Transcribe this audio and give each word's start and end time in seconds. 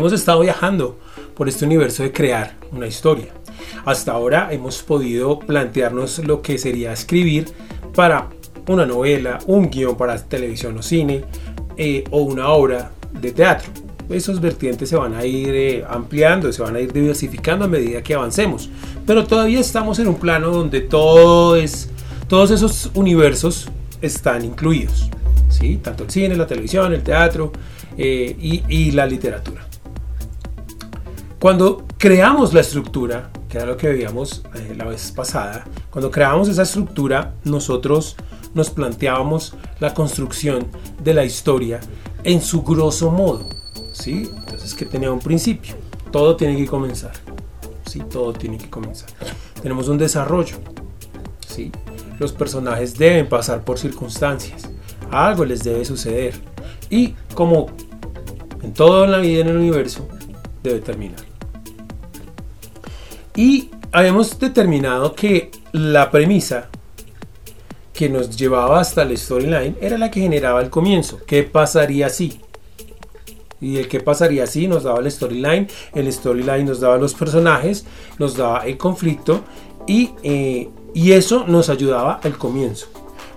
hemos 0.00 0.12
estado 0.14 0.40
viajando 0.40 0.98
por 1.36 1.46
este 1.46 1.66
universo 1.66 2.02
de 2.02 2.10
crear 2.10 2.54
una 2.72 2.86
historia. 2.86 3.28
Hasta 3.84 4.12
ahora 4.12 4.48
hemos 4.50 4.82
podido 4.82 5.38
plantearnos 5.38 6.20
lo 6.20 6.40
que 6.40 6.56
sería 6.56 6.92
escribir 6.92 7.48
para 7.94 8.30
una 8.66 8.86
novela, 8.86 9.38
un 9.46 9.70
guion 9.70 9.96
para 9.96 10.16
televisión 10.16 10.78
o 10.78 10.82
cine 10.82 11.22
eh, 11.76 12.04
o 12.10 12.22
una 12.22 12.48
obra 12.48 12.92
de 13.12 13.32
teatro. 13.32 13.70
Esos 14.08 14.40
vertientes 14.40 14.88
se 14.88 14.96
van 14.96 15.14
a 15.14 15.24
ir 15.26 15.50
eh, 15.50 15.84
ampliando, 15.86 16.50
se 16.50 16.62
van 16.62 16.76
a 16.76 16.80
ir 16.80 16.92
diversificando 16.92 17.66
a 17.66 17.68
medida 17.68 18.02
que 18.02 18.14
avancemos. 18.14 18.70
Pero 19.06 19.26
todavía 19.26 19.60
estamos 19.60 19.98
en 19.98 20.08
un 20.08 20.16
plano 20.16 20.50
donde 20.50 20.80
todos 20.80 21.60
esos 22.50 22.90
universos 22.94 23.68
están 24.00 24.46
incluidos. 24.46 25.10
¿sí? 25.50 25.78
Tanto 25.82 26.04
el 26.04 26.10
cine, 26.10 26.36
la 26.36 26.46
televisión, 26.46 26.92
el 26.94 27.02
teatro 27.02 27.52
eh, 27.98 28.34
y 28.66 28.90
la 28.92 29.04
literatura. 29.04 29.69
Cuando 31.40 31.86
creamos 31.96 32.52
la 32.52 32.60
estructura, 32.60 33.30
que 33.48 33.56
era 33.56 33.66
lo 33.66 33.78
que 33.78 33.88
veíamos 33.88 34.42
eh, 34.54 34.74
la 34.76 34.84
vez 34.84 35.10
pasada, 35.10 35.64
cuando 35.88 36.10
creamos 36.10 36.50
esa 36.50 36.64
estructura, 36.64 37.32
nosotros 37.44 38.14
nos 38.52 38.68
planteábamos 38.68 39.54
la 39.78 39.94
construcción 39.94 40.66
de 41.02 41.14
la 41.14 41.24
historia 41.24 41.80
en 42.24 42.42
su 42.42 42.62
grosso 42.62 43.10
modo. 43.10 43.48
¿sí? 43.90 44.30
Entonces, 44.36 44.74
que 44.74 44.84
tenía 44.84 45.10
un 45.10 45.20
principio. 45.20 45.76
Todo 46.12 46.36
tiene 46.36 46.58
que 46.58 46.66
comenzar. 46.66 47.12
¿sí? 47.86 48.00
Todo 48.00 48.34
tiene 48.34 48.58
que 48.58 48.68
comenzar. 48.68 49.08
Tenemos 49.62 49.88
un 49.88 49.96
desarrollo. 49.96 50.56
¿sí? 51.48 51.72
Los 52.18 52.34
personajes 52.34 52.98
deben 52.98 53.30
pasar 53.30 53.64
por 53.64 53.78
circunstancias. 53.78 54.68
Algo 55.10 55.46
les 55.46 55.64
debe 55.64 55.86
suceder. 55.86 56.34
Y 56.90 57.14
como 57.34 57.68
en 58.62 58.74
toda 58.74 59.06
la 59.06 59.16
vida 59.16 59.40
en 59.40 59.48
el 59.48 59.56
universo, 59.56 60.06
debe 60.62 60.80
terminar. 60.80 61.29
Y 63.34 63.70
habíamos 63.92 64.38
determinado 64.38 65.14
que 65.14 65.50
la 65.72 66.10
premisa 66.10 66.68
que 67.92 68.08
nos 68.08 68.36
llevaba 68.36 68.80
hasta 68.80 69.04
la 69.04 69.16
storyline 69.16 69.76
era 69.80 69.98
la 69.98 70.10
que 70.10 70.20
generaba 70.20 70.62
el 70.62 70.70
comienzo. 70.70 71.20
¿Qué 71.26 71.42
pasaría 71.42 72.08
si? 72.08 72.40
Y 73.60 73.76
el 73.76 73.88
qué 73.88 74.00
pasaría 74.00 74.46
si 74.46 74.66
nos 74.66 74.84
daba 74.84 75.00
el 75.00 75.10
storyline, 75.10 75.68
el 75.94 76.10
storyline 76.10 76.64
nos 76.64 76.80
daba 76.80 76.96
los 76.96 77.12
personajes, 77.14 77.84
nos 78.18 78.36
daba 78.36 78.66
el 78.66 78.78
conflicto 78.78 79.42
y, 79.86 80.12
eh, 80.22 80.70
y 80.94 81.12
eso 81.12 81.44
nos 81.46 81.68
ayudaba 81.68 82.20
al 82.22 82.38
comienzo. 82.38 82.86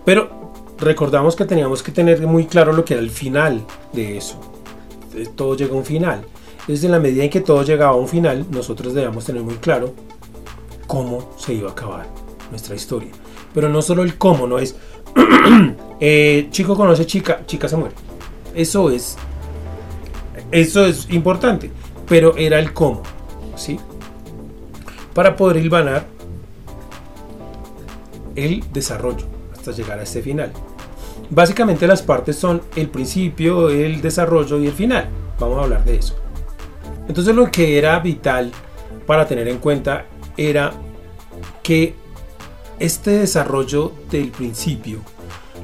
Pero 0.05 0.53
recordamos 0.79 1.35
que 1.35 1.45
teníamos 1.45 1.83
que 1.83 1.91
tener 1.91 2.25
muy 2.25 2.45
claro 2.45 2.71
lo 2.71 2.85
que 2.85 2.93
era 2.93 3.03
el 3.03 3.09
final 3.09 3.65
de 3.91 4.17
eso. 4.17 4.39
Todo 5.35 5.55
llega 5.55 5.73
a 5.73 5.77
un 5.77 5.85
final. 5.85 6.25
Desde 6.67 6.87
la 6.87 6.99
medida 6.99 7.23
en 7.23 7.29
que 7.29 7.41
todo 7.41 7.63
llegaba 7.63 7.93
a 7.93 7.95
un 7.95 8.07
final, 8.07 8.45
nosotros 8.49 8.93
debíamos 8.93 9.25
tener 9.25 9.41
muy 9.41 9.55
claro 9.55 9.93
cómo 10.87 11.33
se 11.37 11.53
iba 11.53 11.69
a 11.69 11.71
acabar 11.73 12.07
nuestra 12.51 12.75
historia. 12.75 13.11
Pero 13.53 13.67
no 13.67 13.81
solo 13.81 14.03
el 14.03 14.17
cómo, 14.17 14.47
no 14.47 14.59
es 14.59 14.75
eh, 15.99 16.47
chico 16.51 16.75
conoce 16.75 17.05
chica, 17.05 17.45
chica 17.45 17.67
se 17.67 17.75
muere. 17.75 17.95
Eso 18.55 18.89
es, 18.89 19.17
eso 20.51 20.85
es 20.85 21.09
importante, 21.09 21.71
pero 22.07 22.37
era 22.37 22.59
el 22.59 22.73
cómo, 22.73 23.01
¿sí? 23.55 23.79
Para 25.13 25.35
poder 25.35 25.57
hilvanar 25.57 26.05
el 28.35 28.63
desarrollo 28.71 29.25
hasta 29.51 29.71
llegar 29.71 29.99
a 29.99 30.03
este 30.03 30.21
final. 30.21 30.51
Básicamente 31.29 31.87
las 31.87 32.01
partes 32.01 32.35
son 32.35 32.61
el 32.75 32.89
principio, 32.89 33.69
el 33.69 34.01
desarrollo 34.01 34.59
y 34.59 34.67
el 34.67 34.73
final. 34.73 35.09
Vamos 35.39 35.57
a 35.57 35.63
hablar 35.63 35.83
de 35.83 35.95
eso. 35.97 36.22
Entonces 37.07 37.35
lo 37.35 37.51
que 37.51 37.77
era 37.77 37.99
vital 37.99 38.51
para 39.05 39.27
tener 39.27 39.47
en 39.47 39.57
cuenta 39.57 40.05
era 40.37 40.73
que 41.61 41.95
este 42.79 43.11
desarrollo 43.11 43.93
del 44.09 44.29
principio 44.29 44.99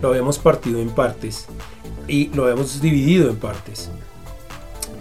lo 0.01 0.09
habíamos 0.09 0.37
partido 0.37 0.79
en 0.79 0.89
partes 0.89 1.47
y 2.07 2.27
lo 2.33 2.43
habíamos 2.43 2.81
dividido 2.81 3.29
en 3.29 3.37
partes. 3.37 3.89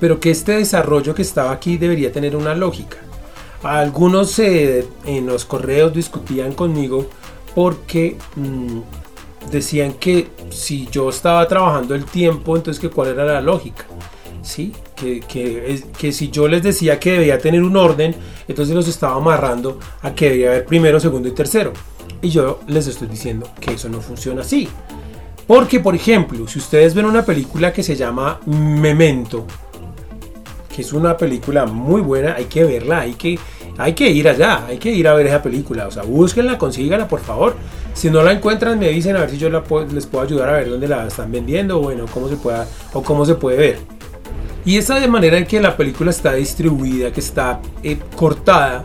Pero 0.01 0.21
que 0.21 0.31
este 0.31 0.53
desarrollo 0.53 1.15
que 1.15 1.23
estaba 1.23 1.51
aquí 1.51 1.77
debería 1.77 2.13
tener 2.13 2.37
una 2.37 2.55
lógica. 2.55 2.99
Algunos 3.63 4.39
en 4.39 5.27
los 5.27 5.45
correos 5.45 5.93
discutían 5.93 6.55
conmigo 6.55 7.09
porque 7.55 8.17
mm, 8.37 8.81
decían 9.51 9.95
que 9.95 10.29
si 10.51 10.87
yo 10.87 11.09
estaba 11.09 11.47
trabajando 11.49 11.95
el 11.97 12.05
tiempo, 12.05 12.57
entonces 12.57 12.81
que 12.81 12.91
cuál 12.91 13.09
era 13.09 13.25
la 13.25 13.41
lógica. 13.41 13.87
¿sí? 14.43 14.73
Que, 14.99 15.21
que, 15.21 16.13
si 16.13 16.31
yo 16.31 16.49
les 16.49 16.63
decía 16.63 16.99
que 16.99 17.13
debía 17.13 17.39
tener 17.39 17.63
un 17.63 17.77
orden, 17.77 18.15
entonces 18.49 18.75
los 18.75 18.89
estaba 18.89 19.15
amarrando 19.15 19.79
a 20.03 20.13
que 20.13 20.31
debía 20.31 20.49
haber 20.49 20.65
primero, 20.65 20.99
segundo 20.99 21.29
y 21.29 21.33
tercero. 21.33 21.73
Y 22.21 22.31
yo 22.31 22.61
les 22.67 22.89
estoy 22.89 23.07
diciendo 23.07 23.49
que 23.61 23.75
eso 23.75 23.89
no 23.89 24.01
funciona 24.01 24.41
así. 24.41 24.69
Porque, 25.47 25.81
por 25.81 25.95
ejemplo, 25.95 26.47
si 26.49 26.59
ustedes 26.59 26.95
ven 26.95 27.07
una 27.07 27.25
película 27.25 27.73
que 27.73 27.83
se 27.83 27.97
llama 27.97 28.41
Memento, 28.47 29.47
que 30.75 30.83
es 30.83 30.93
una 30.93 31.17
película 31.17 31.65
muy 31.65 32.01
buena, 32.01 32.35
hay 32.35 32.45
que 32.45 32.65
verla, 32.65 33.01
hay 33.01 33.15
que, 33.15 33.39
hay 33.79 33.95
que 33.95 34.11
ir 34.11 34.29
allá, 34.29 34.67
hay 34.67 34.79
que 34.79 34.91
ir 34.91 35.09
a 35.09 35.15
ver 35.15 35.27
esa 35.27 35.43
película. 35.43 35.87
O 35.87 35.91
sea, 35.91 36.03
búsquenla, 36.03 36.59
consíganla, 36.59 37.09
por 37.09 37.21
favor. 37.21 37.57
Si 37.95 38.11
no 38.11 38.23
la 38.23 38.33
encuentran, 38.33 38.79
me 38.79 38.91
dicen 38.91 39.17
a 39.17 39.21
ver 39.21 39.31
si 39.31 39.39
yo 39.39 39.49
la 39.49 39.63
les 39.93 40.07
puedo 40.07 40.25
ayudar 40.25 40.51
a 40.51 40.53
ver 40.53 40.69
dónde 40.69 40.87
la 40.87 41.07
están 41.07 41.33
vendiendo, 41.33 41.81
bueno, 41.81 42.05
cómo 42.13 42.29
se 42.29 42.37
pueda, 42.37 42.67
o 42.93 43.03
cómo 43.03 43.25
se 43.25 43.37
puede 43.37 43.57
ver. 43.57 43.98
Y 44.69 44.77
esa 44.77 45.01
de 45.01 45.09
manera 45.09 45.39
en 45.39 45.47
que 45.47 45.63
la 45.63 45.79
película 45.79 46.11
está 46.11 46.35
distribuida, 46.35 47.11
que 47.11 47.21
está 47.21 47.59
eh, 47.83 47.97
cortada, 48.15 48.83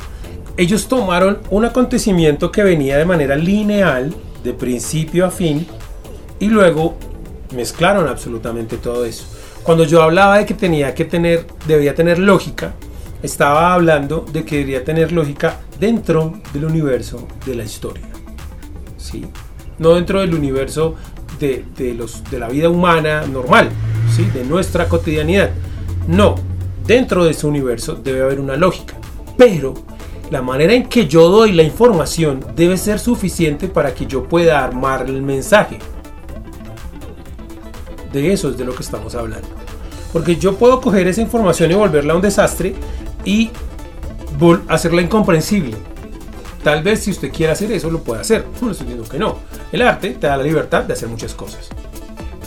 ellos 0.55 0.87
tomaron 0.87 1.39
un 1.49 1.65
acontecimiento 1.65 2.53
que 2.53 2.63
venía 2.63 2.97
de 2.97 3.03
manera 3.03 3.35
lineal, 3.35 4.15
de 4.45 4.53
principio 4.53 5.25
a 5.25 5.29
fin, 5.29 5.67
y 6.39 6.47
luego 6.47 6.95
mezclaron 7.53 8.07
absolutamente 8.07 8.77
todo 8.77 9.03
eso. 9.03 9.25
Cuando 9.63 9.83
yo 9.83 10.01
hablaba 10.01 10.37
de 10.37 10.45
que 10.45 10.53
tenía 10.53 10.95
que 10.95 11.03
tener, 11.03 11.47
debía 11.67 11.93
tener 11.93 12.17
lógica, 12.17 12.75
estaba 13.21 13.73
hablando 13.73 14.25
de 14.31 14.45
que 14.45 14.59
debería 14.59 14.85
tener 14.85 15.11
lógica 15.11 15.59
dentro 15.81 16.39
del 16.53 16.63
universo 16.63 17.27
de 17.45 17.55
la 17.55 17.65
historia. 17.65 18.05
¿sí? 18.97 19.25
No 19.79 19.95
dentro 19.95 20.21
del 20.21 20.33
universo 20.33 20.95
de, 21.41 21.93
los, 21.93 22.23
de 22.31 22.39
la 22.39 22.47
vida 22.47 22.69
humana 22.69 23.25
normal, 23.27 23.67
¿sí? 24.15 24.23
de 24.33 24.45
nuestra 24.45 24.87
cotidianidad, 24.87 25.51
no, 26.07 26.35
dentro 26.85 27.23
de 27.23 27.31
ese 27.31 27.47
universo 27.47 27.95
debe 27.95 28.21
haber 28.21 28.39
una 28.39 28.55
lógica, 28.55 28.95
pero 29.37 29.73
la 30.29 30.41
manera 30.41 30.73
en 30.73 30.87
que 30.89 31.07
yo 31.07 31.29
doy 31.29 31.51
la 31.51 31.63
información 31.63 32.43
debe 32.55 32.77
ser 32.77 32.99
suficiente 32.99 33.67
para 33.67 33.93
que 33.93 34.05
yo 34.05 34.23
pueda 34.23 34.63
armar 34.63 35.05
el 35.07 35.21
mensaje. 35.21 35.79
De 38.11 38.33
eso 38.33 38.49
es 38.49 38.57
de 38.57 38.65
lo 38.65 38.75
que 38.75 38.83
estamos 38.83 39.15
hablando. 39.15 39.47
Porque 40.11 40.35
yo 40.35 40.55
puedo 40.55 40.81
coger 40.81 41.07
esa 41.07 41.21
información 41.21 41.71
y 41.71 41.75
volverla 41.75 42.15
un 42.15 42.21
desastre 42.21 42.75
y 43.25 43.51
hacerla 44.67 45.01
incomprensible. 45.01 45.75
Tal 46.63 46.83
vez 46.83 47.01
si 47.01 47.11
usted 47.11 47.31
quiere 47.31 47.51
hacer 47.51 47.71
eso 47.71 47.89
lo 47.89 47.99
puede 47.99 48.21
hacer. 48.21 48.45
No 48.61 48.71
estoy 48.71 48.87
diciendo 48.87 49.09
que 49.09 49.19
no. 49.19 49.37
El 49.71 49.81
arte 49.81 50.11
te 50.11 50.27
da 50.27 50.37
la 50.37 50.43
libertad 50.43 50.83
de 50.83 50.93
hacer 50.93 51.09
muchas 51.09 51.33
cosas. 51.33 51.69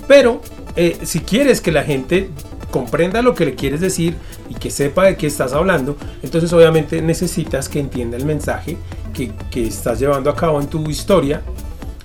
Pero 0.06 0.40
eh, 0.74 0.98
si 1.02 1.20
quieres 1.20 1.60
que 1.60 1.72
la 1.72 1.82
gente 1.82 2.30
comprenda 2.76 3.22
lo 3.22 3.34
que 3.34 3.46
le 3.46 3.54
quieres 3.54 3.80
decir 3.80 4.16
y 4.50 4.54
que 4.54 4.68
sepa 4.68 5.04
de 5.04 5.16
qué 5.16 5.26
estás 5.26 5.54
hablando, 5.54 5.96
entonces 6.22 6.52
obviamente 6.52 7.00
necesitas 7.00 7.70
que 7.70 7.80
entienda 7.80 8.18
el 8.18 8.26
mensaje 8.26 8.76
que, 9.14 9.32
que 9.50 9.66
estás 9.66 9.98
llevando 9.98 10.28
a 10.28 10.36
cabo 10.36 10.60
en 10.60 10.66
tu 10.66 10.78
historia, 10.90 11.40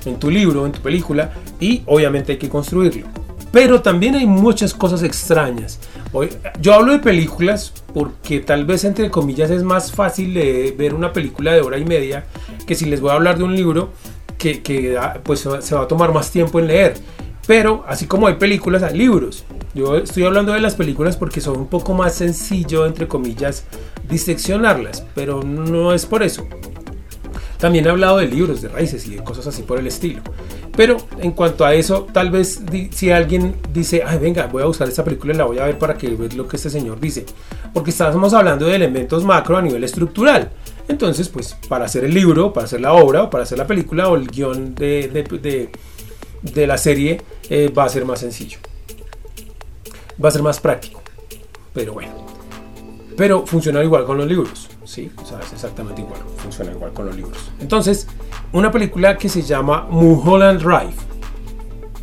en 0.05 0.17
tu 0.17 0.29
libro, 0.29 0.65
en 0.65 0.71
tu 0.71 0.79
película, 0.79 1.33
y 1.59 1.83
obviamente 1.87 2.31
hay 2.31 2.37
que 2.37 2.47
construirlo. 2.47 3.07
Pero 3.51 3.81
también 3.81 4.15
hay 4.15 4.25
muchas 4.25 4.73
cosas 4.73 5.03
extrañas. 5.03 5.77
Hoy, 6.13 6.29
yo 6.61 6.73
hablo 6.73 6.93
de 6.93 6.99
películas 6.99 7.73
porque 7.93 8.39
tal 8.39 8.63
vez 8.63 8.85
entre 8.85 9.11
comillas 9.11 9.51
es 9.51 9.63
más 9.63 9.91
fácil 9.91 10.33
ver 10.77 10.93
una 10.93 11.11
película 11.11 11.51
de 11.51 11.59
hora 11.59 11.77
y 11.77 11.83
media 11.83 12.23
que 12.65 12.75
si 12.75 12.85
les 12.85 13.01
voy 13.01 13.11
a 13.11 13.15
hablar 13.15 13.37
de 13.37 13.43
un 13.43 13.53
libro 13.53 13.89
que, 14.37 14.61
que 14.61 14.97
pues 15.23 15.41
se 15.41 15.75
va 15.75 15.81
a 15.81 15.87
tomar 15.89 16.13
más 16.13 16.31
tiempo 16.31 16.61
en 16.61 16.67
leer. 16.67 16.93
Pero 17.47 17.83
así 17.87 18.05
como 18.05 18.27
hay 18.27 18.35
películas, 18.35 18.83
hay 18.83 18.97
libros. 18.97 19.43
Yo 19.73 19.97
estoy 19.97 20.23
hablando 20.23 20.53
de 20.53 20.59
las 20.59 20.75
películas 20.75 21.17
porque 21.17 21.41
son 21.41 21.57
un 21.57 21.67
poco 21.67 21.93
más 21.93 22.13
sencillo, 22.13 22.85
entre 22.85 23.07
comillas, 23.07 23.65
diseccionarlas, 24.09 25.05
pero 25.15 25.43
no 25.43 25.93
es 25.93 26.05
por 26.05 26.23
eso. 26.23 26.45
También 27.57 27.85
he 27.85 27.89
hablado 27.89 28.17
de 28.17 28.27
libros, 28.27 28.61
de 28.61 28.69
raíces 28.69 29.05
y 29.07 29.15
de 29.15 29.23
cosas 29.23 29.47
así 29.47 29.61
por 29.61 29.77
el 29.77 29.87
estilo. 29.87 30.21
Pero 30.75 30.97
en 31.19 31.31
cuanto 31.31 31.65
a 31.65 31.73
eso, 31.73 32.07
tal 32.11 32.31
vez 32.31 32.61
si 32.91 33.11
alguien 33.11 33.55
dice, 33.71 34.01
ay, 34.05 34.17
venga, 34.17 34.47
voy 34.47 34.63
a 34.63 34.65
buscar 34.65 34.87
esta 34.87 35.03
película 35.03 35.33
y 35.33 35.37
la 35.37 35.45
voy 35.45 35.59
a 35.59 35.65
ver 35.65 35.77
para 35.77 35.95
que 35.95 36.09
vean 36.09 36.35
lo 36.37 36.47
que 36.47 36.57
este 36.57 36.69
señor 36.69 36.99
dice. 36.99 37.25
Porque 37.73 37.91
estamos 37.91 38.33
hablando 38.33 38.65
de 38.65 38.75
elementos 38.75 39.23
macro 39.23 39.57
a 39.57 39.61
nivel 39.61 39.83
estructural. 39.83 40.51
Entonces, 40.87 41.29
pues 41.29 41.55
para 41.69 41.85
hacer 41.85 42.03
el 42.03 42.13
libro, 42.13 42.51
para 42.51 42.65
hacer 42.65 42.81
la 42.81 42.93
obra, 42.93 43.23
o 43.23 43.29
para 43.29 43.43
hacer 43.43 43.57
la 43.57 43.67
película 43.67 44.09
o 44.09 44.15
el 44.15 44.27
guion 44.27 44.73
de, 44.73 45.07
de, 45.07 45.69
la 46.67 46.77
serie, 46.77 47.21
eh, 47.49 47.69
va 47.69 47.85
a 47.85 47.89
ser 47.89 48.05
más 48.05 48.19
sencillo 48.19 48.57
va 50.23 50.29
a 50.29 50.31
ser 50.31 50.43
más 50.43 50.59
práctico. 50.59 51.01
Pero 51.73 51.93
bueno, 51.93 52.11
Pero 53.17 53.45
funciona 53.45 53.83
igual 53.83 54.05
con 54.05 54.17
los 54.17 54.25
libros, 54.25 54.69
¿sí? 54.83 55.11
O 55.21 55.25
sea, 55.25 55.39
es 55.39 55.51
exactamente 55.53 56.01
igual, 56.01 56.19
funciona 56.37 56.71
igual 56.71 56.91
con 56.93 57.05
los 57.05 57.15
libros. 57.15 57.51
Entonces, 57.59 58.07
una 58.51 58.71
película 58.71 59.17
que 59.17 59.29
se 59.29 59.41
llama 59.41 59.85
Mulholland 59.89 60.61
Drive, 60.61 60.95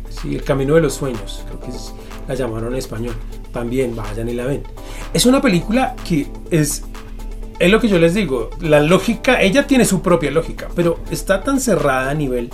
¿sí? 0.09 0.35
El 0.35 0.43
Camino 0.43 0.75
de 0.75 0.81
los 0.81 0.93
Sueños, 0.93 1.43
creo 1.47 1.59
que 1.59 1.67
la 2.27 2.35
llamaron 2.35 2.73
en 2.73 2.79
español. 2.79 3.15
También 3.51 3.95
vayan 3.95 4.29
y 4.29 4.33
la 4.33 4.45
ven. 4.45 4.63
Es 5.13 5.25
una 5.25 5.41
película 5.41 5.95
que 6.07 6.27
es 6.51 6.83
es 7.57 7.69
lo 7.69 7.81
que 7.81 7.89
yo 7.89 7.99
les 7.99 8.13
digo, 8.13 8.51
la 8.61 8.79
lógica, 8.79 9.41
ella 9.41 9.67
tiene 9.67 9.83
su 9.83 10.01
propia 10.01 10.31
lógica, 10.31 10.69
pero 10.75 10.99
está 11.11 11.43
tan 11.43 11.59
cerrada 11.59 12.09
a 12.09 12.13
nivel 12.13 12.49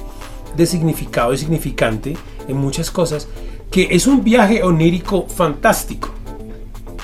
de 0.55 0.65
significado 0.65 1.33
y 1.33 1.37
significante 1.37 2.17
en 2.47 2.57
muchas 2.57 2.91
cosas 2.91 3.27
que 3.71 3.87
es 3.91 4.07
un 4.07 4.23
viaje 4.23 4.63
onírico 4.63 5.27
fantástico. 5.27 6.09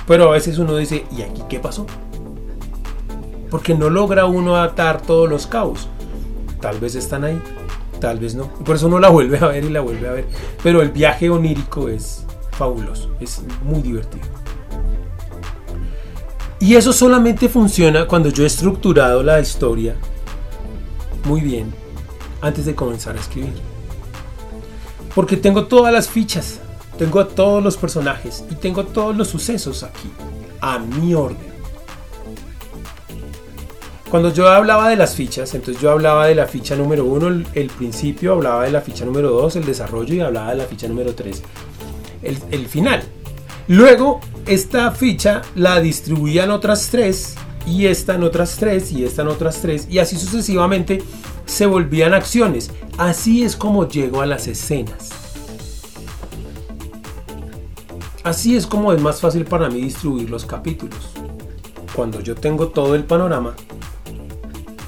Pero 0.08 0.30
a 0.30 0.32
veces 0.32 0.58
uno 0.58 0.76
dice, 0.78 1.06
¿y 1.16 1.22
aquí 1.22 1.42
qué 1.50 1.60
pasó? 1.60 1.86
Porque 3.50 3.76
no 3.76 3.90
logra 3.90 4.26
uno 4.26 4.56
atar 4.56 5.02
todos 5.02 5.30
los 5.30 5.48
cabos. 5.48 5.88
Tal 6.60 6.80
vez 6.80 6.96
están 6.96 7.24
ahí, 7.24 7.42
tal 8.00 8.20
vez 8.20 8.36
no. 8.36 8.48
Por 8.48 8.76
eso 8.76 8.88
uno 8.88 9.00
la 9.00 9.10
vuelve 9.10 9.40
a 9.40 9.48
ver 9.48 9.64
y 9.66 9.70
la 9.70 9.82
vuelve 9.82 10.08
a 10.08 10.12
ver. 10.12 10.28
Pero 10.64 10.82
el 10.82 10.92
viaje 10.92 11.30
onírico 11.30 11.90
es 11.90 12.26
fabuloso, 12.52 13.12
es 13.20 13.42
muy 13.64 13.82
divertido. 13.82 14.26
Y 16.60 16.76
eso 16.76 16.94
solamente 16.94 17.50
funciona 17.50 18.06
cuando 18.06 18.30
yo 18.30 18.44
he 18.44 18.48
estructurado 18.48 19.24
la 19.24 19.40
historia 19.40 19.96
muy 21.26 21.42
bien 21.42 21.81
antes 22.42 22.66
de 22.66 22.76
comenzar 22.76 23.16
a 23.16 23.20
escribir. 23.20 23.54
Porque 25.16 25.38
tengo 25.38 25.66
todas 25.66 25.94
las 25.94 26.10
fichas, 26.10 26.60
tengo 26.98 27.20
a 27.20 27.28
todos 27.28 27.64
los 27.64 27.78
personajes 27.78 28.44
y 28.50 28.56
tengo 28.56 28.86
todos 28.86 29.16
los 29.16 29.28
sucesos 29.28 29.84
aquí, 29.84 30.10
a 30.62 30.80
mi 30.80 31.14
orden. 31.14 31.52
Cuando 34.10 34.34
yo 34.34 34.50
hablaba 34.50 34.90
de 34.90 34.98
las 34.98 35.16
fichas, 35.16 35.54
entonces 35.54 35.82
yo 35.82 35.90
hablaba 35.90 36.28
de 36.28 36.36
la 36.36 36.46
ficha 36.46 36.76
número 36.76 37.06
uno, 37.06 37.28
el, 37.54 37.70
principio, 37.70 38.34
hablaba 38.34 38.66
de 38.66 38.72
la 38.72 38.82
ficha 38.82 39.06
número 39.06 39.32
dos, 39.32 39.56
el 39.56 39.66
desarrollo 39.66 40.14
y 40.14 40.20
hablaba 40.20 40.52
de 40.52 40.58
la 40.58 40.66
ficha 40.66 40.88
número 40.90 41.16
tres, 41.16 41.42
el, 42.22 42.38
el 42.52 42.68
final. 42.68 43.04
Luego, 43.70 44.20
esta 44.46 44.92
ficha 44.92 45.44
la 45.56 45.80
distribuían 45.80 46.52
otras 46.52 46.90
tres, 46.90 47.36
y 47.66 47.86
esta 47.86 48.16
en 48.16 48.24
otras 48.24 48.58
tres, 48.58 48.92
y 48.92 49.06
esta 49.06 49.22
en 49.22 49.30
otras 49.30 49.62
tres, 49.62 49.88
y 49.90 50.00
así 50.00 50.18
sucesivamente 50.18 51.02
se 51.52 51.66
volvían 51.66 52.14
acciones. 52.14 52.72
Así 52.98 53.44
es 53.44 53.58
como 53.58 53.88
llego 53.88 54.22
a 54.22 54.26
las 54.26 54.48
escenas. 54.48 55.10
Así 58.24 58.56
es 58.56 58.66
como 58.66 58.94
es 58.94 59.02
más 59.02 59.20
fácil 59.20 59.44
para 59.44 59.70
mí 59.70 59.82
distribuir 59.82 60.30
los 60.30 60.46
capítulos. 60.46 61.10
Cuando 61.94 62.22
yo 62.22 62.36
tengo 62.36 62.70
todo 62.70 62.96
el 62.96 63.04
panorama, 63.04 63.54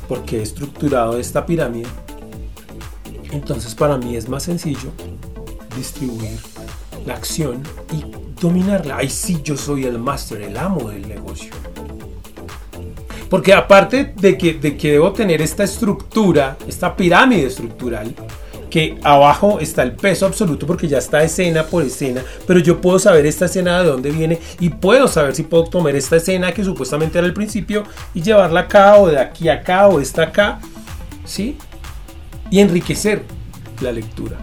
porque 0.08 0.40
he 0.40 0.42
estructurado 0.42 1.20
esta 1.20 1.46
pirámide, 1.46 1.90
entonces 3.32 3.76
para 3.76 3.98
mí 3.98 4.16
es 4.16 4.30
más 4.30 4.44
sencillo 4.44 4.92
distribuir 5.76 6.40
la 7.06 7.16
acción 7.16 7.62
y 7.92 8.06
dominarla. 8.42 8.98
Ay, 8.98 9.10
sí, 9.10 9.42
yo 9.44 9.58
soy 9.58 9.84
el 9.84 10.00
máster, 10.00 10.42
el 10.42 10.56
amo 10.56 10.90
del 10.90 11.10
negocio. 11.10 11.52
Porque 13.30 13.54
aparte 13.54 14.14
de 14.16 14.38
que, 14.38 14.54
de 14.54 14.78
que 14.78 14.92
debo 14.94 15.12
tener 15.12 15.42
esta 15.42 15.64
estructura, 15.64 16.58
esta 16.68 16.96
pirámide 16.96 17.48
estructural, 17.48 18.14
que 18.74 18.98
abajo 19.04 19.60
está 19.60 19.84
el 19.84 19.92
peso 19.92 20.26
absoluto 20.26 20.66
porque 20.66 20.88
ya 20.88 20.98
está 20.98 21.24
escena 21.24 21.64
por 21.64 21.84
escena, 21.84 22.24
pero 22.48 22.60
yo 22.60 22.82
puedo 22.82 22.98
saber 22.98 23.24
esta 23.28 23.46
escena 23.46 23.84
de 23.84 23.88
dónde 23.88 24.10
viene 24.10 24.40
y 24.60 24.70
puedo 24.70 25.08
saber 25.08 25.36
si 25.36 25.44
puedo 25.44 25.66
tomar 25.66 25.96
esta 25.96 26.16
escena 26.16 26.52
que 26.54 26.64
supuestamente 26.64 27.20
era 27.20 27.28
el 27.28 27.36
principio 27.36 27.84
y 28.16 28.24
llevarla 28.24 28.62
acá 28.62 28.98
o 28.98 29.10
de 29.10 29.20
aquí 29.20 29.48
acá 29.48 29.88
o 29.90 30.00
esta 30.00 30.24
acá, 30.24 30.60
¿sí? 31.24 31.56
Y 32.50 32.62
enriquecer 32.62 33.22
la 33.80 33.92
lectura. 33.92 34.40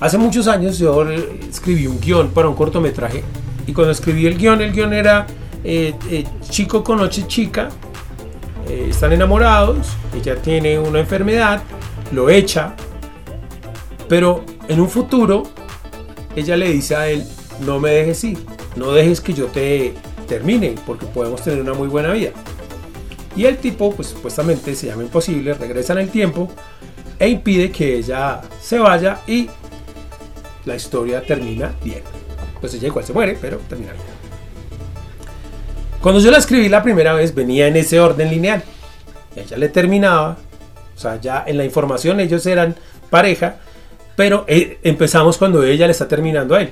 Hace 0.00 0.18
muchos 0.18 0.48
años 0.48 0.76
yo 0.80 1.08
escribí 1.48 1.86
un 1.86 2.00
guion 2.00 2.30
para 2.30 2.48
un 2.48 2.56
cortometraje 2.56 3.22
y 3.68 3.72
cuando 3.72 3.92
escribí 3.92 4.26
el 4.26 4.36
guion, 4.36 4.60
el 4.62 4.72
guion 4.72 4.92
era 4.92 5.28
eh, 5.64 5.94
eh, 6.10 6.24
chico 6.48 6.82
con 6.82 6.98
noche 6.98 7.26
chica, 7.26 7.68
eh, 8.68 8.86
están 8.90 9.12
enamorados, 9.12 9.88
ella 10.14 10.36
tiene 10.36 10.78
una 10.78 11.00
enfermedad, 11.00 11.62
lo 12.12 12.30
echa, 12.30 12.74
pero 14.08 14.44
en 14.68 14.80
un 14.80 14.88
futuro 14.88 15.44
ella 16.34 16.56
le 16.56 16.70
dice 16.70 16.96
a 16.96 17.08
él, 17.08 17.24
no 17.64 17.78
me 17.78 17.90
dejes 17.90 18.24
ir, 18.24 18.38
no 18.76 18.92
dejes 18.92 19.20
que 19.20 19.34
yo 19.34 19.46
te 19.46 19.94
termine, 20.26 20.74
porque 20.86 21.06
podemos 21.06 21.42
tener 21.42 21.60
una 21.60 21.74
muy 21.74 21.88
buena 21.88 22.12
vida. 22.12 22.30
Y 23.34 23.46
el 23.46 23.56
tipo, 23.58 23.92
pues 23.94 24.08
supuestamente 24.08 24.74
se 24.74 24.88
llama 24.88 25.02
imposible, 25.02 25.54
regresa 25.54 25.94
en 25.94 26.00
el 26.00 26.10
tiempo 26.10 26.50
e 27.18 27.28
impide 27.28 27.70
que 27.70 27.96
ella 27.96 28.40
se 28.60 28.78
vaya 28.78 29.20
y 29.26 29.48
la 30.64 30.76
historia 30.76 31.22
termina 31.22 31.74
bien. 31.82 32.02
Pues 32.60 32.74
ella 32.74 32.88
igual 32.88 33.04
se 33.04 33.12
muere, 33.12 33.38
pero 33.40 33.58
termina 33.68 33.92
bien. 33.92 34.11
Cuando 36.02 36.20
yo 36.20 36.32
la 36.32 36.38
escribí 36.38 36.68
la 36.68 36.82
primera 36.82 37.12
vez 37.14 37.32
venía 37.32 37.68
en 37.68 37.76
ese 37.76 38.00
orden 38.00 38.28
lineal. 38.28 38.62
Ella 39.36 39.56
le 39.56 39.68
terminaba, 39.68 40.36
o 40.96 40.98
sea, 40.98 41.20
ya 41.20 41.44
en 41.46 41.56
la 41.56 41.64
información 41.64 42.18
ellos 42.18 42.44
eran 42.44 42.74
pareja, 43.08 43.56
pero 44.16 44.44
eh, 44.48 44.78
empezamos 44.82 45.38
cuando 45.38 45.62
ella 45.62 45.86
le 45.86 45.92
está 45.92 46.08
terminando 46.08 46.56
a 46.56 46.62
él. 46.62 46.70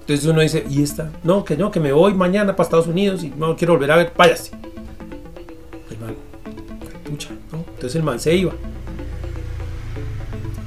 Entonces 0.00 0.26
uno 0.26 0.40
dice, 0.40 0.64
¿y 0.68 0.82
esta? 0.82 1.12
No, 1.22 1.44
que 1.44 1.54
no, 1.54 1.70
que 1.70 1.80
me 1.80 1.92
voy 1.92 2.14
mañana 2.14 2.56
para 2.56 2.64
Estados 2.64 2.86
Unidos 2.86 3.22
y 3.22 3.28
no 3.28 3.54
quiero 3.56 3.74
volver 3.74 3.92
a 3.92 3.96
ver, 3.96 4.12
váyase. 4.16 4.52
El 5.90 5.98
man, 5.98 6.16
pucha, 7.04 7.28
¿no? 7.52 7.58
Entonces 7.58 7.94
el 7.94 8.02
man 8.02 8.18
se 8.18 8.34
iba. 8.34 8.52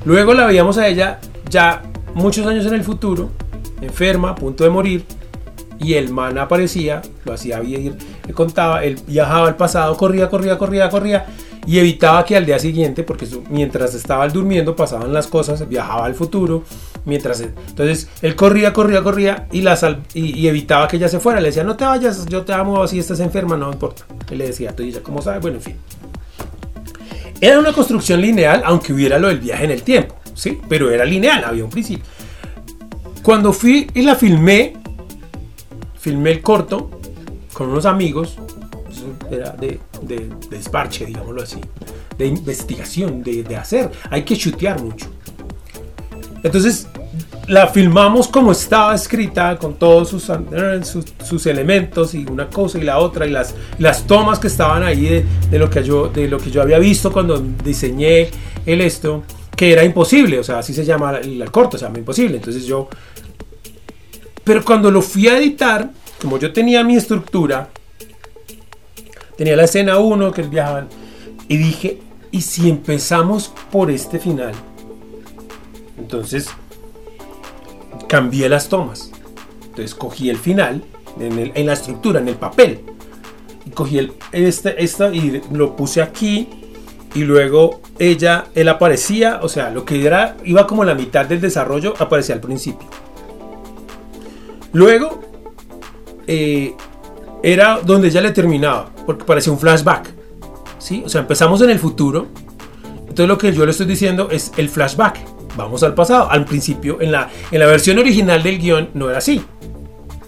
Luego 0.06 0.36
la 0.36 0.46
veíamos 0.46 0.78
a 0.78 0.88
ella 0.88 1.20
ya 1.50 1.82
muchos 2.14 2.46
años 2.46 2.68
en 2.68 2.76
el 2.76 2.84
futuro, 2.84 3.32
enferma, 3.82 4.30
a 4.30 4.36
punto 4.36 4.64
de 4.64 4.70
morir, 4.70 5.06
y 5.84 5.96
el 5.96 6.12
man 6.12 6.38
aparecía, 6.38 7.02
lo 7.26 7.34
hacía 7.34 7.60
bien, 7.60 7.98
le 8.26 8.34
contaba, 8.34 8.84
él 8.84 9.00
viajaba 9.06 9.48
al 9.48 9.58
pasado, 9.58 9.96
corría, 9.98 10.30
corría, 10.30 10.58
corría, 10.58 10.90
corría, 10.90 11.26
y 11.66 11.78
evitaba 11.78 12.24
que 12.26 12.36
al 12.36 12.46
día 12.46 12.58
siguiente, 12.58 13.04
porque 13.04 13.28
mientras 13.50 13.94
estaba 13.94 14.28
durmiendo 14.28 14.76
pasaban 14.76 15.14
las 15.14 15.28
cosas, 15.28 15.68
viajaba 15.68 16.06
al 16.06 16.16
futuro, 16.16 16.64
mientras 17.06 17.42
entonces 17.42 18.10
él 18.22 18.36
corría, 18.36 18.72
corría, 18.72 19.04
corría 19.04 19.48
y, 19.52 19.64
y, 20.14 20.48
evitaba 20.48 20.88
que 20.88 20.98
ella 20.98 21.10
se 21.10 21.20
fuera, 21.20 21.42
le 21.42 21.50
decía, 21.50 21.64
no 21.64 21.76
te 21.76 21.86
vayas, 21.86 22.26
yo 22.28 22.44
te 22.44 22.54
amo, 22.54 22.88
si 22.88 23.00
estás 23.00 23.20
enferma, 23.20 23.58
no 23.58 23.72
importa, 23.72 24.06
él 24.32 24.38
le 24.38 24.48
decía, 24.48 24.74
tú 24.76 24.84
ella, 24.84 25.02
¿cómo 25.04 25.22
sabes? 25.22 25.42
Bueno, 25.42 25.58
en 25.58 25.64
fin. 25.64 25.76
Era 27.42 27.60
una 27.60 27.74
construcción 27.74 28.22
lineal, 28.22 28.62
aunque 28.66 28.94
hubiera 28.94 29.20
lo 29.20 29.28
del 29.28 29.40
viaje 29.40 29.66
en 29.66 29.72
el 29.72 29.84
tiempo, 29.84 30.16
¿sí? 30.34 30.60
Pero 30.70 30.90
era 30.90 31.04
lineal, 31.04 31.44
había 31.44 31.66
un 31.66 31.70
principio. 31.70 32.06
Cuando 33.22 33.52
fui 33.52 33.90
y 33.94 34.02
la 34.02 34.16
filmé, 34.16 34.74
filmé 36.04 36.32
el 36.32 36.42
corto 36.42 36.90
con 37.54 37.70
unos 37.70 37.86
amigos, 37.86 38.38
era 39.32 39.52
de, 39.52 39.80
de, 40.02 40.30
desparche, 40.50 41.06
digámoslo 41.06 41.44
así, 41.44 41.62
de 42.18 42.26
investigación, 42.26 43.24
de, 43.24 43.44
de 43.44 43.56
hacer. 43.56 43.90
Hay 44.10 44.24
que 44.24 44.36
chutear 44.36 44.82
mucho. 44.82 45.08
Entonces, 46.44 46.90
la 47.48 47.68
filmamos 47.68 48.28
como 48.28 48.52
estaba 48.52 48.94
escrita, 48.94 49.58
con 49.58 49.76
todos 49.76 50.10
sus, 50.10 51.46
elementos 51.46 52.14
y 52.16 52.26
una 52.30 52.50
cosa 52.50 52.80
y 52.80 52.82
la 52.82 53.00
otra, 53.00 53.26
y 53.26 53.30
las, 53.30 53.56
tomas 54.06 54.40
que 54.40 54.48
estaban 54.48 54.84
ahí 54.84 55.26
de, 55.50 55.58
lo 55.58 55.70
que 55.70 55.84
yo, 55.84 56.10
de 56.10 56.28
lo 56.28 56.38
que 56.38 56.60
había 56.60 56.80
visto 56.80 57.14
cuando 57.14 57.42
diseñé 57.64 58.30
el 58.66 58.82
esto, 58.82 59.24
que 59.56 59.72
era 59.72 59.86
imposible, 59.86 60.38
o 60.38 60.44
sea, 60.44 60.60
así 60.60 60.74
se 60.74 60.84
llama 60.84 61.20
el, 61.20 61.50
corto, 61.50 61.78
se 61.78 61.86
llama 61.86 62.00
imposible. 62.00 62.36
Entonces 62.36 62.66
yo... 62.66 62.90
Pero 64.44 64.64
cuando 64.64 64.92
lo 64.92 65.02
fui 65.02 65.28
a 65.28 65.38
editar, 65.38 65.90
como 66.22 66.38
yo 66.38 66.52
tenía 66.52 66.84
mi 66.84 66.96
estructura, 66.96 67.70
tenía 69.38 69.56
la 69.56 69.64
escena 69.64 69.98
1 69.98 70.32
que 70.32 70.44
viajaban, 70.44 70.90
y 71.48 71.58
dije, 71.58 72.00
¿y 72.32 72.42
si 72.42 72.70
empezamos 72.70 73.54
por 73.72 73.92
este 73.92 74.20
final? 74.20 74.54
Entonces 75.98 76.50
cambié 78.08 78.50
las 78.50 78.70
tomas. 78.70 79.12
Entonces 79.62 79.96
cogí 79.96 80.30
el 80.30 80.38
final 80.38 80.84
en, 81.20 81.66
la 81.66 81.74
estructura, 81.74 82.20
en 82.20 82.28
el 82.28 82.36
papel. 82.36 82.82
Y 83.66 83.70
cogí 83.72 83.98
el, 83.98 84.14
este, 84.32 84.84
esta 84.84 85.14
y 85.14 85.42
lo 85.52 85.76
puse 85.76 86.02
aquí. 86.02 86.50
Y 87.16 87.24
luego 87.24 87.82
ella, 88.00 88.46
él 88.56 88.70
aparecía, 88.70 89.40
o 89.44 89.50
sea, 89.50 89.70
lo 89.70 89.86
que 89.86 90.06
era, 90.06 90.36
iba 90.44 90.66
como 90.66 90.84
la 90.84 90.96
mitad 90.96 91.26
del 91.26 91.42
desarrollo, 91.42 91.94
aparecía 92.00 92.36
al 92.36 92.42
principio. 92.42 92.88
Luego, 94.74 95.22
eh, 96.28 96.74
era 97.42 97.80
donde 97.84 98.10
ella 98.10 98.22
le 98.22 98.32
terminaba, 98.32 98.90
porque 99.06 99.24
parecía 99.24 99.54
un 99.54 99.60
flashback. 99.60 100.10
¿sí? 100.80 101.04
O 101.06 101.10
sea, 101.10 101.22
empezamos 101.22 101.62
en 101.62 101.70
el 101.70 101.80
futuro. 101.80 102.28
Entonces 103.00 103.28
lo 103.28 103.38
que 103.38 103.54
yo 103.54 103.66
le 103.66 103.72
estoy 103.72 103.86
diciendo 103.86 104.30
es 104.32 104.52
el 104.58 104.70
flashback 104.70 105.34
vamos 105.56 105.84
al 105.84 105.94
pasado. 105.94 106.30
Al 106.30 106.46
principio, 106.46 107.02
en 107.02 107.12
la, 107.12 107.30
en 107.52 107.60
la 107.60 107.66
versión 107.66 107.98
original 108.00 108.42
del 108.44 108.60
guion, 108.60 108.90
no 108.94 109.10
era 109.10 109.20
así. 109.20 109.44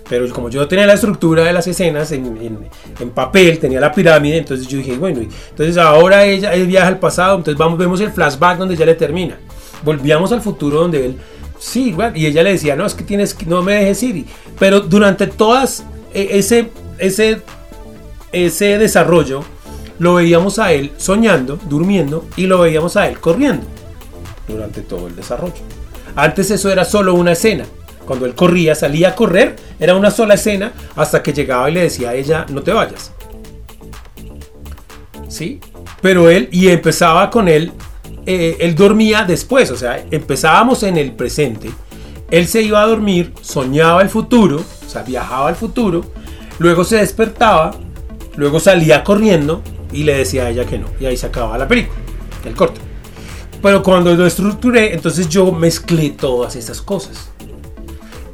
Pero 0.07 0.29
como 0.29 0.49
yo 0.49 0.67
tenía 0.67 0.85
la 0.85 0.93
estructura 0.93 1.43
de 1.43 1.51
las 1.51 1.65
escenas 1.65 2.11
en, 2.11 2.69
en, 2.99 3.09
papel, 3.09 3.57
tenía 3.57 3.79
la 3.79 3.91
pirámide, 3.91 4.37
entonces 4.37 4.67
yo 4.67 4.77
dije, 4.77 4.95
bueno, 4.97 5.21
entonces 5.49 5.77
ahora 5.77 6.25
ella, 6.25 6.53
él 6.53 6.67
viaja 6.67 6.87
al 6.87 6.99
pasado, 6.99 7.37
entonces 7.37 7.57
vamos, 7.57 7.79
vemos 7.79 7.99
el 8.01 8.11
flashback 8.11 8.59
donde 8.59 8.75
ya 8.75 8.85
le 8.85 8.93
termina. 8.93 9.39
Volvíamos 9.83 10.31
al 10.31 10.41
futuro 10.41 10.81
donde 10.81 11.07
él, 11.07 11.17
sí, 11.65 11.91
bueno, 11.91 12.15
y 12.15 12.27
ella 12.27 12.43
le 12.43 12.51
decía, 12.51 12.75
no, 12.75 12.85
es 12.85 12.93
que 12.93 13.03
tienes 13.03 13.33
que, 13.33 13.45
no 13.45 13.63
me 13.63 13.73
dejes 13.73 14.03
ir. 14.03 14.25
Pero 14.59 14.81
durante 14.81 15.27
todas 15.27 15.83
e, 16.13 16.37
ese, 16.37 16.69
ese, 16.99 17.41
ese 18.31 18.77
desarrollo, 18.77 19.43
lo 19.97 20.15
veíamos 20.15 20.59
a 20.59 20.71
él 20.73 20.91
soñando, 20.97 21.57
durmiendo, 21.67 22.25
y 22.35 22.45
lo 22.45 22.59
veíamos 22.59 22.97
a 22.97 23.07
él 23.07 23.19
corriendo 23.19 23.65
durante 24.47 24.81
todo 24.81 25.07
el 25.07 25.15
desarrollo. 25.15 25.55
Antes 26.15 26.51
eso 26.51 26.71
era 26.71 26.85
solo 26.85 27.15
una 27.15 27.31
escena. 27.31 27.65
Cuando 28.05 28.27
él 28.27 28.35
corría, 28.35 28.75
salía 28.75 29.09
a 29.09 29.15
correr, 29.15 29.55
era 29.79 29.95
una 29.95 30.11
sola 30.11 30.35
escena 30.35 30.71
hasta 30.95 31.23
que 31.23 31.33
llegaba 31.33 31.69
y 31.69 31.73
le 31.73 31.81
decía 31.81 32.11
a 32.11 32.13
ella, 32.13 32.45
no 32.49 32.61
te 32.61 32.71
vayas. 32.71 33.11
¿Sí? 35.27 35.59
Pero 36.01 36.29
él, 36.29 36.47
y 36.51 36.67
empezaba 36.67 37.31
con 37.31 37.47
él, 37.47 37.71
eh, 38.25 38.57
él 38.59 38.75
dormía 38.75 39.23
después, 39.23 39.69
o 39.71 39.75
sea, 39.75 40.03
empezábamos 40.11 40.83
en 40.83 40.97
el 40.97 41.11
presente, 41.13 41.69
él 42.31 42.47
se 42.47 42.61
iba 42.61 42.81
a 42.81 42.87
dormir, 42.87 43.33
soñaba 43.41 44.01
el 44.01 44.09
futuro, 44.09 44.57
o 44.57 44.89
sea, 44.89 45.03
viajaba 45.03 45.49
al 45.49 45.55
futuro, 45.55 46.03
luego 46.57 46.83
se 46.83 46.97
despertaba, 46.97 47.75
luego 48.35 48.59
salía 48.59 49.03
corriendo 49.03 49.61
y 49.91 50.03
le 50.03 50.17
decía 50.17 50.45
a 50.45 50.49
ella 50.49 50.65
que 50.65 50.79
no, 50.79 50.87
y 50.99 51.05
ahí 51.05 51.17
se 51.17 51.27
acababa 51.27 51.57
la 51.57 51.67
película, 51.67 51.99
el 52.45 52.55
corto. 52.55 52.81
Pero 53.61 53.81
cuando 53.81 54.13
lo 54.13 54.25
estructuré, 54.25 54.93
entonces 54.93 55.29
yo 55.29 55.51
mezclé 55.51 56.11
todas 56.11 56.55
esas 56.55 56.81
cosas. 56.81 57.31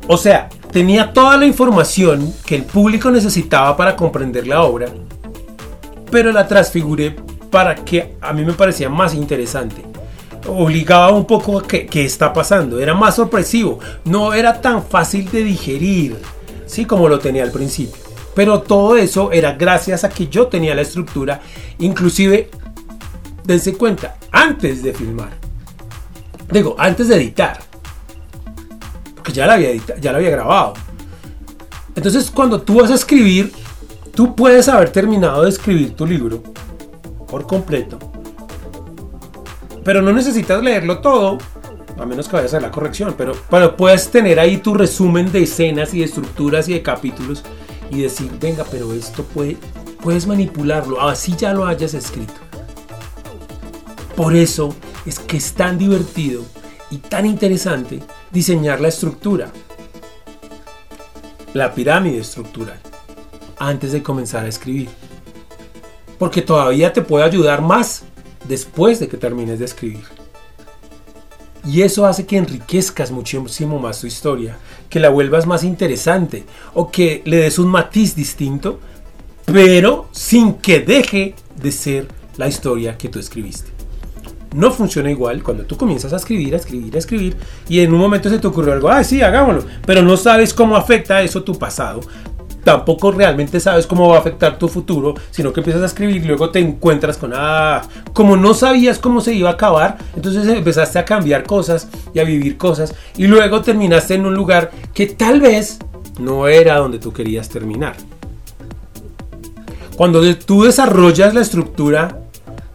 O 0.07 0.17
sea, 0.17 0.49
tenía 0.71 1.13
toda 1.13 1.37
la 1.37 1.45
información 1.45 2.33
que 2.45 2.55
el 2.55 2.63
público 2.63 3.11
necesitaba 3.11 3.77
para 3.77 3.95
comprender 3.95 4.47
la 4.47 4.63
obra, 4.63 4.87
pero 6.09 6.31
la 6.31 6.47
transfiguré 6.47 7.15
para 7.51 7.75
que 7.75 8.15
a 8.21 8.33
mí 8.33 8.43
me 8.43 8.53
parecía 8.53 8.89
más 8.89 9.13
interesante. 9.13 9.83
Obligaba 10.47 11.11
un 11.11 11.25
poco 11.25 11.59
a 11.59 11.67
que, 11.67 11.85
qué 11.85 12.03
está 12.03 12.33
pasando, 12.33 12.79
era 12.79 12.95
más 12.95 13.15
sorpresivo, 13.15 13.79
no 14.05 14.33
era 14.33 14.59
tan 14.59 14.83
fácil 14.83 15.29
de 15.29 15.43
digerir, 15.43 16.17
sí 16.65 16.85
como 16.85 17.07
lo 17.07 17.19
tenía 17.19 17.43
al 17.43 17.51
principio. 17.51 18.01
Pero 18.33 18.61
todo 18.61 18.97
eso 18.97 19.31
era 19.31 19.53
gracias 19.53 20.03
a 20.03 20.09
que 20.09 20.27
yo 20.27 20.47
tenía 20.47 20.73
la 20.73 20.81
estructura, 20.81 21.41
inclusive, 21.77 22.49
dense 23.43 23.73
cuenta, 23.75 24.15
antes 24.31 24.81
de 24.81 24.93
filmar. 24.93 25.29
Digo, 26.49 26.75
antes 26.79 27.07
de 27.07 27.17
editar 27.17 27.71
porque 29.21 29.33
ya 29.33 29.45
la 29.45 29.53
había, 29.53 29.69
ya 29.99 30.11
la 30.11 30.17
había 30.17 30.31
grabado. 30.31 30.73
Entonces, 31.95 32.31
cuando 32.31 32.59
tú 32.59 32.81
vas 32.81 32.89
a 32.89 32.95
escribir, 32.95 33.51
tú 34.15 34.35
puedes 34.35 34.67
haber 34.67 34.89
terminado 34.89 35.43
de 35.43 35.49
escribir 35.49 35.95
tu 35.95 36.07
libro 36.07 36.41
por 37.31 37.47
completo, 37.47 37.97
pero 39.85 40.01
no 40.01 40.11
necesitas 40.11 40.61
leerlo 40.61 40.99
todo, 40.99 41.37
a 41.97 42.05
menos 42.05 42.27
que 42.27 42.35
vayas 42.35 42.53
a 42.53 42.59
la 42.59 42.71
corrección, 42.71 43.15
pero, 43.17 43.33
pero 43.49 43.77
puedes 43.77 44.11
tener 44.11 44.37
ahí 44.39 44.57
tu 44.57 44.73
resumen 44.73 45.31
de 45.31 45.43
escenas 45.43 45.93
y 45.93 45.99
de 45.99 46.05
estructuras 46.05 46.67
y 46.67 46.73
de 46.73 46.83
capítulos 46.83 47.43
y 47.89 48.01
decir, 48.01 48.29
venga, 48.39 48.65
pero 48.69 48.93
esto 48.93 49.23
puede, 49.23 49.57
puedes 50.03 50.27
manipularlo, 50.27 51.01
así 51.01 51.33
ya 51.37 51.53
lo 51.53 51.65
hayas 51.65 51.93
escrito. 51.93 52.33
Por 54.15 54.35
eso 54.35 54.75
es 55.05 55.17
que 55.17 55.37
es 55.37 55.53
tan 55.53 55.77
divertido 55.77 56.43
y 56.91 56.97
tan 56.97 57.25
interesante 57.25 58.01
diseñar 58.31 58.81
la 58.81 58.89
estructura, 58.89 59.51
la 61.53 61.73
pirámide 61.73 62.19
estructural, 62.19 62.79
antes 63.57 63.93
de 63.93 64.03
comenzar 64.03 64.43
a 64.45 64.49
escribir. 64.49 64.89
Porque 66.21 66.43
todavía 66.43 66.93
te 66.93 67.01
puede 67.01 67.25
ayudar 67.25 67.63
más 67.63 68.03
después 68.47 68.99
de 68.99 69.07
que 69.07 69.17
termines 69.17 69.57
de 69.57 69.65
escribir. 69.65 70.03
Y 71.65 71.81
eso 71.81 72.05
hace 72.05 72.27
que 72.27 72.37
enriquezcas 72.37 73.09
muchísimo 73.09 73.79
más 73.79 74.01
tu 74.01 74.05
historia, 74.05 74.55
que 74.87 74.99
la 74.99 75.09
vuelvas 75.09 75.47
más 75.47 75.63
interesante 75.63 76.43
o 76.75 76.91
que 76.91 77.23
le 77.25 77.37
des 77.37 77.57
un 77.57 77.69
matiz 77.69 78.15
distinto, 78.15 78.79
pero 79.45 80.09
sin 80.11 80.53
que 80.53 80.81
deje 80.81 81.33
de 81.55 81.71
ser 81.71 82.07
la 82.37 82.47
historia 82.47 82.99
que 82.99 83.09
tú 83.09 83.17
escribiste 83.17 83.71
no 84.55 84.71
funciona 84.71 85.09
igual 85.09 85.43
cuando 85.43 85.63
tú 85.63 85.77
comienzas 85.77 86.11
a 86.13 86.17
escribir, 86.17 86.53
a 86.53 86.57
escribir, 86.57 86.95
a 86.95 86.99
escribir 86.99 87.37
y 87.69 87.79
en 87.79 87.93
un 87.93 87.99
momento 87.99 88.29
se 88.29 88.39
te 88.39 88.47
ocurrió 88.47 88.73
algo, 88.73 88.89
ah, 88.89 89.03
sí, 89.03 89.21
hagámoslo, 89.21 89.63
pero 89.85 90.01
no 90.01 90.17
sabes 90.17 90.53
cómo 90.53 90.75
afecta 90.75 91.21
eso 91.21 91.43
tu 91.43 91.57
pasado. 91.57 92.01
Tampoco 92.63 93.11
realmente 93.11 93.59
sabes 93.59 93.87
cómo 93.87 94.09
va 94.09 94.17
a 94.17 94.19
afectar 94.19 94.59
tu 94.59 94.67
futuro, 94.67 95.15
sino 95.31 95.51
que 95.51 95.61
empiezas 95.61 95.81
a 95.81 95.87
escribir 95.87 96.17
y 96.17 96.27
luego 96.27 96.51
te 96.51 96.59
encuentras 96.59 97.17
con, 97.17 97.33
ah, 97.35 97.81
como 98.13 98.37
no 98.37 98.53
sabías 98.53 98.99
cómo 98.99 99.21
se 99.21 99.33
iba 99.33 99.49
a 99.49 99.53
acabar, 99.53 99.97
entonces 100.15 100.47
empezaste 100.47 100.99
a 100.99 101.05
cambiar 101.05 101.43
cosas 101.43 101.87
y 102.13 102.19
a 102.19 102.23
vivir 102.23 102.57
cosas 102.57 102.93
y 103.17 103.27
luego 103.27 103.61
terminaste 103.61 104.13
en 104.13 104.25
un 104.25 104.35
lugar 104.35 104.71
que 104.93 105.07
tal 105.07 105.41
vez 105.41 105.79
no 106.19 106.47
era 106.47 106.77
donde 106.77 106.99
tú 106.99 107.11
querías 107.11 107.49
terminar. 107.49 107.95
Cuando 109.97 110.21
tú 110.37 110.63
desarrollas 110.63 111.33
la 111.33 111.41
estructura 111.41 112.17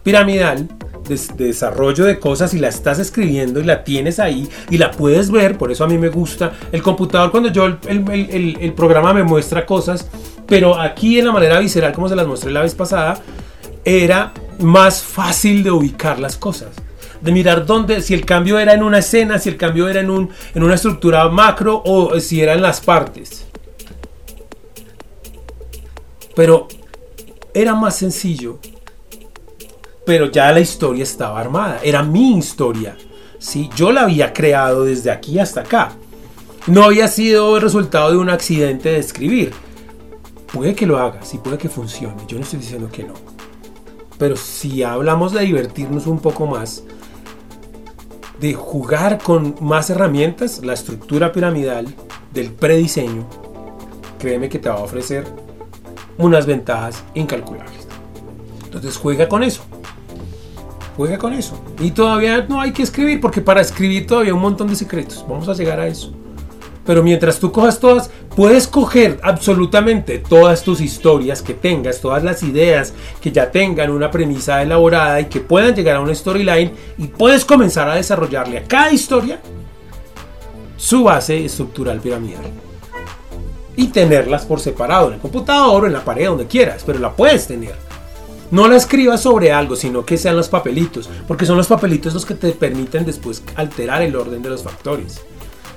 piramidal, 0.03 0.69
de, 1.07 1.19
desarrollo 1.45 2.05
de 2.05 2.19
cosas 2.19 2.53
y 2.53 2.59
la 2.59 2.67
estás 2.67 2.99
escribiendo 2.99 3.59
y 3.59 3.63
la 3.63 3.83
tienes 3.83 4.19
ahí 4.19 4.47
y 4.69 4.77
la 4.77 4.91
puedes 4.91 5.31
ver, 5.31 5.57
por 5.57 5.71
eso 5.71 5.83
a 5.83 5.87
mí 5.87 5.97
me 5.97 6.09
gusta 6.09 6.53
el 6.71 6.81
computador 6.81 7.31
cuando 7.31 7.49
yo 7.49 7.65
el, 7.65 7.77
el, 7.87 8.73
programa 8.73 9.13
me 9.13 9.23
muestra 9.23 9.65
cosas, 9.65 10.07
pero 10.45 10.79
aquí 10.79 11.19
en 11.19 11.25
la 11.25 11.31
manera 11.31 11.59
visceral 11.59 11.93
como 11.93 12.09
se 12.09 12.15
las 12.15 12.27
mostré 12.27 12.51
la 12.51 12.61
vez 12.61 12.75
pasada, 12.75 13.21
era 13.83 14.33
más 14.59 15.01
fácil 15.01 15.63
de 15.63 15.71
ubicar 15.71 16.19
las 16.19 16.37
cosas 16.37 16.69
de 17.21 17.31
mirar 17.31 17.65
dónde, 17.65 18.01
si 18.01 18.13
el 18.13 18.25
cambio 18.25 18.59
era 18.59 18.73
en 18.73 18.83
una 18.83 18.99
escena, 18.99 19.39
si 19.39 19.49
el 19.49 19.57
cambio 19.57 19.89
era 19.89 20.01
en, 20.01 20.11
un, 20.11 20.29
en 20.53 20.63
una 20.63 20.75
estructura 20.75 21.27
macro 21.29 21.81
o 21.83 22.19
si 22.19 22.41
era 22.41 22.53
en 22.53 22.61
las 22.61 22.79
partes. 22.79 23.47
Pero 26.35 26.67
era 27.53 27.73
más 27.73 27.95
sencillo 27.95 28.59
pero 30.07 30.31
ya 30.31 30.53
la 30.53 30.61
historia 30.61 31.03
estaba 31.03 31.37
armada, 31.37 31.81
era 31.83 32.01
mi 32.01 32.37
historia. 32.37 32.95
¿sí? 33.39 33.69
Yo 33.75 33.91
la 33.91 34.03
había 34.03 34.31
creado 34.31 34.85
desde 34.85 35.11
aquí 35.11 35.37
hasta 35.37 35.59
acá. 35.59 35.91
No 36.65 36.85
había 36.85 37.09
sido 37.09 37.57
el 37.57 37.61
resultado 37.61 38.11
de 38.11 38.17
un 38.17 38.29
accidente 38.29 38.87
de 38.87 38.99
escribir. 38.99 39.51
Puede 40.53 40.75
que 40.75 40.85
lo 40.85 40.97
haga, 40.97 41.23
sí 41.23 41.39
puede 41.39 41.57
que 41.57 41.67
funcione, 41.67 42.23
yo 42.25 42.37
no 42.37 42.43
estoy 42.45 42.59
diciendo 42.59 42.89
que 42.89 43.03
no. 43.03 43.15
Pero 44.17 44.37
si 44.37 44.81
hablamos 44.81 45.33
de 45.33 45.41
divertirnos 45.41 46.07
un 46.07 46.19
poco 46.19 46.47
más, 46.47 46.85
de 48.39 48.53
jugar 48.53 49.17
con 49.21 49.55
más 49.59 49.89
herramientas, 49.89 50.63
la 50.63 50.71
estructura 50.71 51.33
piramidal 51.33 51.93
del 52.33 52.53
prediseño, 52.53 53.27
créeme 54.19 54.47
que 54.47 54.59
te 54.59 54.69
va 54.69 54.75
a 54.75 54.83
ofrecer 54.83 55.25
unas 56.17 56.45
ventajas 56.45 57.03
incalculables. 57.13 57.89
Entonces 58.63 58.95
juega 58.95 59.27
con 59.27 59.43
eso. 59.43 59.66
Juega 60.97 61.19
con 61.19 61.31
eso. 61.33 61.61
Y 61.79 61.91
todavía 61.91 62.47
no 62.49 62.59
hay 62.59 62.71
que 62.71 62.81
escribir, 62.81 63.21
porque 63.21 63.39
para 63.39 63.61
escribir 63.61 64.07
todavía 64.07 64.31
hay 64.31 64.35
un 64.35 64.41
montón 64.41 64.67
de 64.67 64.75
secretos. 64.75 65.23
Vamos 65.29 65.47
a 65.47 65.53
llegar 65.53 65.79
a 65.79 65.87
eso. 65.87 66.11
Pero 66.87 67.03
mientras 67.03 67.37
tú 67.39 67.51
cojas 67.51 67.79
todas, 67.79 68.09
puedes 68.35 68.65
coger 68.65 69.19
absolutamente 69.21 70.17
todas 70.17 70.63
tus 70.63 70.81
historias 70.81 71.43
que 71.43 71.53
tengas, 71.53 72.01
todas 72.01 72.23
las 72.23 72.41
ideas 72.41 72.93
que 73.21 73.31
ya 73.31 73.51
tengan 73.51 73.91
una 73.91 74.09
premisa 74.09 74.63
elaborada 74.63 75.19
y 75.21 75.25
que 75.25 75.39
puedan 75.39 75.75
llegar 75.75 75.97
a 75.97 75.99
una 75.99 76.15
storyline 76.15 76.71
y 76.97 77.07
puedes 77.07 77.45
comenzar 77.45 77.87
a 77.89 77.95
desarrollarle 77.95 78.57
a 78.57 78.63
cada 78.63 78.91
historia 78.91 79.39
su 80.77 81.03
base 81.03 81.45
estructural 81.45 81.99
piramidal. 81.99 82.45
Y 83.75 83.89
tenerlas 83.89 84.45
por 84.45 84.59
separado 84.59 85.09
en 85.09 85.15
el 85.15 85.19
computador 85.19 85.85
en 85.85 85.93
la 85.93 86.03
pared, 86.03 86.25
donde 86.25 86.47
quieras, 86.47 86.81
pero 86.83 86.97
la 86.97 87.11
puedes 87.11 87.45
tener. 87.45 87.86
No 88.49 88.67
la 88.67 88.77
escribas 88.77 89.21
sobre 89.21 89.51
algo, 89.51 89.75
sino 89.75 90.05
que 90.05 90.17
sean 90.17 90.37
los 90.37 90.47
papelitos, 90.47 91.09
porque 91.27 91.45
son 91.45 91.57
los 91.57 91.67
papelitos 91.67 92.13
los 92.13 92.25
que 92.25 92.35
te 92.35 92.51
permiten 92.51 93.05
después 93.05 93.43
alterar 93.55 94.01
el 94.01 94.15
orden 94.15 94.41
de 94.41 94.49
los 94.49 94.63
factores. 94.63 95.21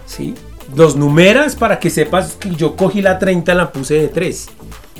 ¿sí? 0.06 0.34
Los 0.76 0.96
numeras 0.96 1.56
para 1.56 1.80
que 1.80 1.90
sepas 1.90 2.36
que 2.36 2.54
yo 2.54 2.76
cogí 2.76 3.02
la 3.02 3.18
30, 3.18 3.54
la 3.54 3.72
puse 3.72 3.94
de 3.94 4.08
3 4.08 4.48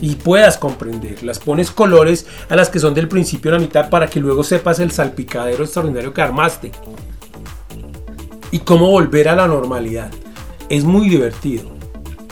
y 0.00 0.16
puedas 0.16 0.58
comprender. 0.58 1.22
Las 1.22 1.38
pones 1.38 1.70
colores 1.70 2.26
a 2.48 2.56
las 2.56 2.70
que 2.70 2.80
son 2.80 2.94
del 2.94 3.08
principio 3.08 3.50
a 3.50 3.54
la 3.54 3.60
mitad 3.60 3.90
para 3.90 4.08
que 4.08 4.20
luego 4.20 4.42
sepas 4.42 4.80
el 4.80 4.90
salpicadero 4.90 5.64
extraordinario 5.64 6.12
que 6.12 6.22
armaste. 6.22 6.72
Y 8.50 8.60
cómo 8.60 8.90
volver 8.90 9.28
a 9.28 9.36
la 9.36 9.46
normalidad. 9.46 10.10
Es 10.68 10.84
muy 10.84 11.08
divertido. 11.08 11.70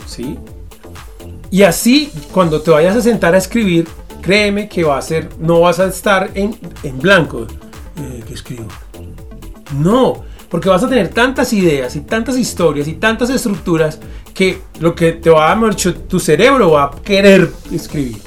¿Sí? 0.05 0.37
Y 1.51 1.63
así, 1.63 2.11
cuando 2.31 2.61
te 2.61 2.71
vayas 2.71 2.95
a 2.95 3.01
sentar 3.01 3.33
a 3.35 3.37
escribir, 3.37 3.87
créeme 4.21 4.67
que 4.67 4.83
va 4.83 4.97
a 4.97 5.01
ser, 5.01 5.29
no 5.39 5.61
vas 5.61 5.79
a 5.79 5.85
estar 5.85 6.31
en, 6.33 6.57
en 6.83 6.99
blanco. 6.99 7.47
Eh, 7.97 8.23
¿Qué 8.27 8.33
escribo? 8.33 8.67
No, 9.79 10.23
porque 10.49 10.69
vas 10.69 10.83
a 10.83 10.89
tener 10.89 11.09
tantas 11.09 11.53
ideas 11.53 11.95
y 11.95 12.01
tantas 12.01 12.37
historias 12.37 12.87
y 12.87 12.93
tantas 12.93 13.29
estructuras 13.29 13.99
que 14.33 14.61
lo 14.79 14.95
que 14.95 15.11
te 15.11 15.29
va 15.29 15.51
a 15.51 15.71
tu 16.07 16.19
cerebro 16.19 16.71
va 16.71 16.83
a 16.85 16.91
querer 17.03 17.51
escribir. 17.71 18.17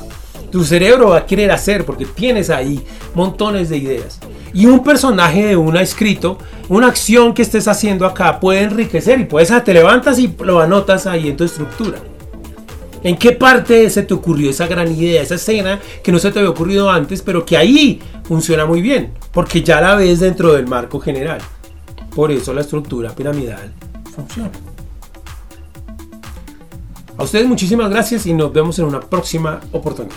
Tu 0.51 0.63
cerebro 0.65 1.09
va 1.09 1.19
a 1.19 1.27
querer 1.27 1.51
hacer 1.51 1.87
porque 1.87 2.05
tienes 2.05 2.51
ahí 2.51 2.85
montones 3.15 3.71
de 3.71 3.79
ideas. 3.79 4.21
Y 4.53 4.67
un 4.67 4.85
personaje 4.85 5.47
de 5.47 5.57
una 5.57 5.81
escrito, 5.81 6.37
una 6.69 6.89
acción 6.89 7.33
que 7.33 7.41
estés 7.41 7.67
haciendo 7.67 8.05
acá 8.05 8.39
puede 8.39 8.61
enriquecer 8.61 9.19
y 9.19 9.25
puedes, 9.25 9.51
te 9.65 9.73
levantas 9.73 10.19
y 10.19 10.33
lo 10.41 10.61
anotas 10.61 11.07
ahí 11.07 11.31
en 11.31 11.37
tu 11.39 11.45
estructura. 11.45 11.99
¿En 13.05 13.17
qué 13.17 13.33
parte 13.33 13.91
se 13.91 14.05
te 14.05 14.15
ocurrió 14.15 14.51
esa 14.51 14.67
gran 14.67 14.91
idea, 14.93 15.23
esa 15.23 15.35
escena 15.35 15.81
que 16.03 16.13
no 16.13 16.19
se 16.19 16.31
te 16.31 16.39
había 16.39 16.51
ocurrido 16.51 16.91
antes, 16.91 17.21
pero 17.23 17.45
que 17.45 17.57
ahí 17.57 18.01
funciona 18.23 18.65
muy 18.65 18.81
bien? 18.81 19.13
Porque 19.33 19.63
ya 19.63 19.81
la 19.81 19.97
ves 19.97 20.21
dentro 20.21 20.53
del 20.53 20.67
marco 20.67 21.01
general. 21.01 21.41
Por 22.15 22.31
eso 22.31 22.53
la 22.53 22.61
estructura 22.61 23.11
piramidal 23.15 23.73
funciona. 24.15 24.51
A 27.17 27.25
ustedes 27.25 27.47
muchísimas 27.47 27.91
gracias 27.91 28.27
y 28.27 28.33
nos 28.33 28.53
vemos 28.53 28.79
en 28.79 28.85
una 28.85 29.01
próxima 29.01 29.61
oportunidad. 29.73 30.17